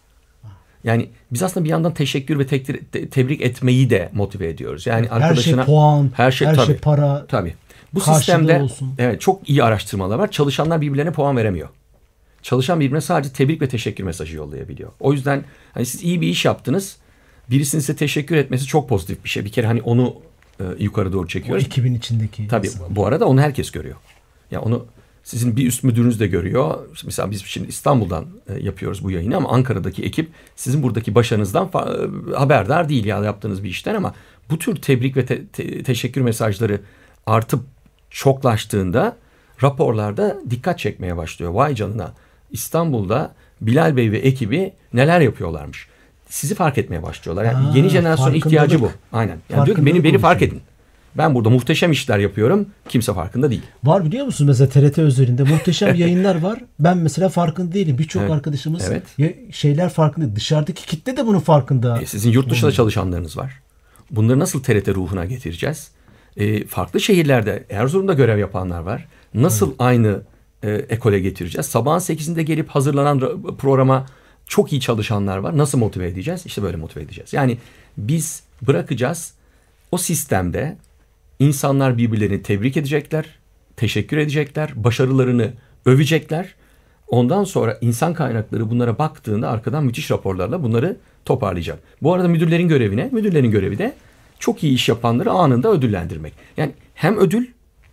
[0.85, 4.87] Yani biz aslında bir yandan teşekkür ve tekdir, te- tebrik etmeyi de motive ediyoruz.
[4.87, 7.27] Yani Her şey arkadaşına puan, her şey, her tabii, şey para.
[7.27, 7.55] Tabii.
[7.95, 8.95] Bu sistemde olsun.
[8.99, 10.31] evet çok iyi araştırmalar var.
[10.31, 11.69] Çalışanlar birbirlerine puan veremiyor.
[12.43, 14.91] Çalışan birbirine sadece tebrik ve teşekkür mesajı yollayabiliyor.
[15.01, 16.97] O yüzden hani siz iyi bir iş yaptınız.
[17.51, 19.45] Birisinin size teşekkür etmesi çok pozitif bir şey.
[19.45, 20.17] Bir kere hani onu
[20.61, 21.65] e, yukarı doğru O çekiyoruz.
[21.65, 22.49] ekibin içindeki.
[22.49, 22.97] Tabii insan.
[22.97, 23.97] bu arada onu herkes görüyor.
[24.51, 24.87] Ya onu
[25.25, 26.79] sizin bir üst müdürünüz de görüyor.
[27.05, 32.35] Mesela biz şimdi İstanbul'dan e, yapıyoruz bu yayını ama Ankara'daki ekip sizin buradaki başarınızdan e,
[32.35, 34.15] haberdar değil ya yaptığınız bir işten ama
[34.51, 36.81] bu tür tebrik ve te- te- teşekkür mesajları
[37.27, 37.61] artıp
[38.11, 39.17] çoklaştığında
[39.63, 41.51] raporlarda dikkat çekmeye başlıyor.
[41.53, 42.13] Vay canına
[42.51, 45.87] İstanbul'da Bilal Bey ve ekibi neler yapıyorlarmış.
[46.31, 47.45] Sizi fark etmeye başlıyorlar.
[47.45, 48.91] Yani Ha, yeni jenerasyon ihtiyacı bu.
[49.13, 49.37] Aynen.
[49.51, 50.61] Yani diyor ki beni beni fark edin.
[51.19, 52.67] Ben burada muhteşem işler yapıyorum.
[52.89, 53.63] Kimse farkında değil.
[53.85, 56.59] Var biliyor musunuz mesela TRT özelinde muhteşem yayınlar var.
[56.81, 57.99] Ben mesela farkında değilim.
[57.99, 58.33] Birçok Evet.
[58.33, 59.05] arkadaşımız Evet.
[59.55, 60.37] şeyler farkında.
[60.37, 62.01] Dışarıdaki kitle de bunun farkında.
[62.03, 63.61] E, sizin yurt dışında çalışanlarınız var.
[64.11, 65.91] Bunları nasıl TRT ruhuna getireceğiz?
[66.37, 69.09] E, farklı şehirlerde Erzurum'da görev yapanlar var.
[69.35, 70.21] Nasıl aynı
[70.63, 71.67] e, ekole getireceğiz?
[71.67, 74.07] Sabahın 8'inde gelip hazırlanan ra- programa
[74.51, 75.59] çok iyi çalışanlar var.
[75.59, 76.47] Nasıl motive edeceğiz?
[76.47, 77.33] İşte böyle motive edeceğiz.
[77.33, 77.59] Yani
[77.97, 79.35] biz bırakacağız
[79.93, 80.77] o sistemde
[81.39, 83.25] insanlar birbirlerini tebrik edecekler,
[83.77, 85.53] teşekkür edecekler, başarılarını
[85.87, 86.55] övecekler.
[87.09, 91.79] Ondan sonra insan kaynakları bunlara baktığında arkadan müthiş raporlarla bunları toparlayacak.
[92.03, 93.95] Bu arada müdürlerin görevine, müdürlerin görevi de
[94.39, 96.33] çok iyi iş yapanları anında ödüllendirmek.
[96.57, 97.47] Yani hem ödül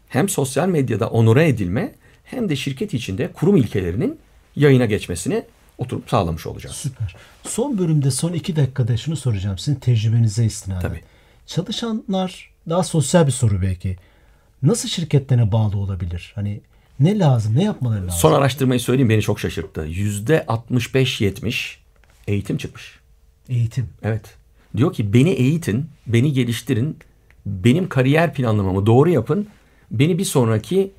[0.08, 1.94] hem sosyal medyada onore edilme
[2.24, 4.20] hem de şirket içinde kurum ilkelerinin
[4.56, 5.44] yayına geçmesini
[5.78, 6.76] oturup sağlamış olacağız.
[6.76, 7.16] Süper.
[7.44, 9.58] Son bölümde son iki dakikada şunu soracağım.
[9.58, 10.82] Sizin tecrübenize istinaden.
[10.82, 11.02] Tabii.
[11.46, 13.98] Çalışanlar daha sosyal bir soru belki.
[14.64, 16.32] Nasıl şirketlerine bağlı olabilir?
[16.36, 16.62] Hani
[17.00, 17.56] ne lazım?
[17.56, 18.20] Ne yapmaları lazım?
[18.20, 19.82] Son araştırmayı söyleyeyim beni çok şaşırttı.
[19.82, 21.76] Yüzde 65-70
[22.28, 23.00] eğitim çıkmış.
[23.50, 23.90] Eğitim.
[24.04, 24.36] Evet.
[24.78, 26.98] Diyor ki beni eğitin, beni geliştirin,
[27.46, 29.48] benim kariyer planlamamı doğru yapın,
[29.92, 30.92] beni bir sonraki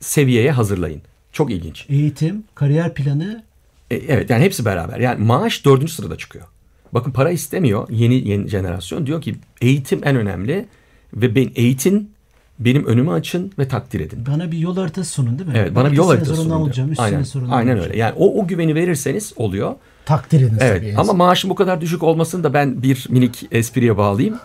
[0.00, 1.02] seviyeye hazırlayın.
[1.32, 1.86] Çok ilginç.
[1.88, 3.44] Eğitim, kariyer planı
[3.92, 5.00] E, evet yani hepsi beraber.
[5.00, 6.44] Yani maaş dördüncü sırada çıkıyor.
[6.92, 9.06] Bakın para istemiyor yeni yeni jenerasyon.
[9.06, 10.66] Diyor ki eğitim en önemli
[11.14, 12.12] ve ben eğitin
[12.58, 14.26] benim önümü açın ve takdir edin.
[14.26, 15.54] bana bir yol haritası sunun değil mi?
[15.58, 16.92] Evet bana bir yol haritası sunun olacağım?
[16.92, 17.80] Üç Aynen, aynen olacağım?
[17.80, 17.98] öyle.
[17.98, 19.74] Yani o, o güveni verirseniz oluyor.
[20.04, 24.38] Takdir edin Evet ama maaşın bu kadar düşük olmasını da ben bir minik espriye bağlayayım.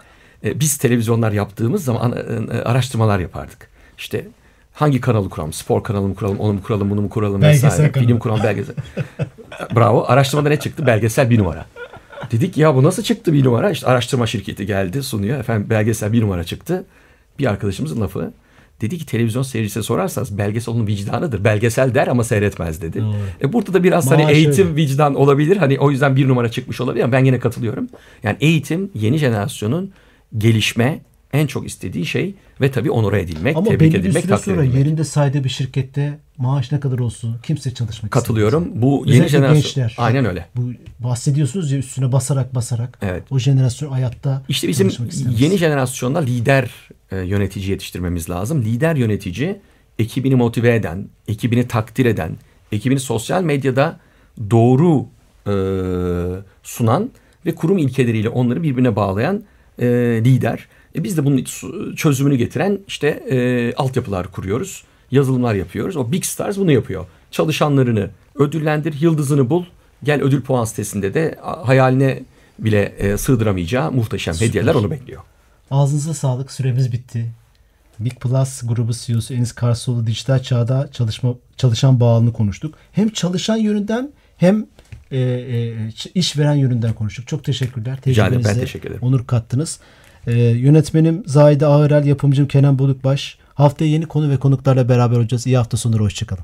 [0.43, 3.67] Ee, Biz televizyonlar yaptığımız zaman e, araştırmalar yapardık.
[3.97, 4.27] İşte
[4.77, 5.53] hangi kanalı kuralım?
[5.53, 6.39] Spor kanalı mı kuralım?
[6.39, 6.89] Onu mu kuralım?
[6.89, 7.41] Bunu mu kuralım?
[7.41, 7.91] Belgesel vesaire.
[7.91, 8.07] kanalı.
[8.07, 8.75] Film kuralım belgesel.
[9.75, 10.05] Bravo.
[10.07, 10.85] Araştırmada ne çıktı?
[10.85, 11.65] Belgesel bir numara.
[12.31, 13.71] Dedik ya bu nasıl çıktı bir numara?
[13.71, 15.39] İşte araştırma şirketi geldi sunuyor.
[15.39, 16.85] Efendim belgesel bir numara çıktı.
[17.39, 18.31] Bir arkadaşımızın lafı.
[18.81, 21.43] Dedi ki televizyon seyircisine sorarsanız belgesel onun vicdanıdır.
[21.43, 23.01] Belgesel der ama seyretmez dedi.
[23.01, 23.15] Doğru.
[23.41, 24.75] E burada da biraz hani Maaş eğitim öyle.
[24.75, 25.57] vicdan olabilir.
[25.57, 27.87] Hani o yüzden bir numara çıkmış olabilir ama ben yine katılıyorum.
[28.23, 29.91] Yani eğitim yeni jenerasyonun
[30.37, 30.99] gelişme
[31.37, 34.51] en çok istediği şey ve tabii onore edilmek, Ama tebrik belli bir edilmek, süre takdir
[34.51, 34.79] sonra edilmek.
[34.85, 38.63] yerinde saydığı bir şirkette maaş ne kadar olsun kimse çalışmak Katılıyorum.
[38.63, 38.81] istemez.
[38.81, 39.61] Bu yeni Özellikle jenerasyon.
[39.63, 39.95] gençler.
[39.97, 40.45] Aynen öyle.
[40.55, 42.99] Bu bahsediyorsunuz ya üstüne basarak basarak.
[43.01, 43.23] Evet.
[43.31, 44.91] O jenerasyon hayatta İşte bizim
[45.39, 46.69] yeni jenerasyonda lider
[47.11, 48.61] e, yönetici yetiştirmemiz lazım.
[48.65, 49.59] Lider yönetici
[49.99, 52.31] ekibini motive eden, ekibini takdir eden,
[52.71, 53.99] ekibini sosyal medyada
[54.51, 55.05] doğru
[55.47, 55.53] e,
[56.63, 57.11] sunan
[57.45, 59.43] ve kurum ilkeleriyle onları birbirine bağlayan
[59.79, 59.85] e,
[60.25, 60.67] lider.
[60.97, 61.43] E, biz de bunun
[61.95, 65.97] çözümünü getiren işte e, altyapılar kuruyoruz, yazılımlar yapıyoruz.
[65.97, 67.05] O Big Stars bunu yapıyor.
[67.31, 69.65] Çalışanlarını ödüllendir, yıldızını bul.
[70.03, 72.23] Gel ödül puan sitesinde de hayaline
[72.59, 75.21] bile e, sığdıramayacağı muhteşem hediyeler onu bekliyor.
[75.71, 76.51] Ağzınıza sağlık.
[76.51, 77.31] Süremiz bitti.
[77.99, 82.75] Big Plus grubu CEO'su Enis Karsoğlu dijital çağda çalışma çalışan bağlılığını konuştuk.
[82.91, 84.65] Hem çalışan yönünden hem
[85.11, 87.27] e, e, ç- işveren yönünden konuştuk.
[87.27, 87.93] Çok teşekkürler.
[87.93, 89.01] Ederim, ben Tecrübenize teşekkür ederim.
[89.03, 89.79] Onur kattınız.
[90.27, 93.37] E, yönetmenim Zahide Ağırel, yapımcım Kenan Bolukbaş.
[93.53, 95.47] Haftaya yeni konu ve konuklarla beraber olacağız.
[95.47, 96.03] İyi hafta sonları.
[96.03, 96.43] Hoşçakalın.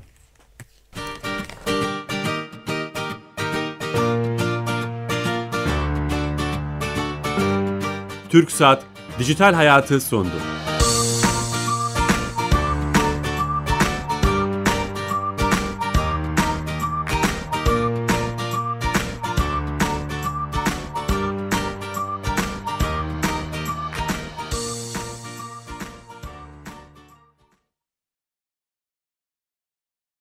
[8.28, 8.82] TürkSat
[9.18, 10.30] Dijital Hayatı sondu.